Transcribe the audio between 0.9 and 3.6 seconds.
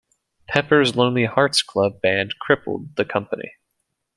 Lonely Hearts Club Band crippled the company.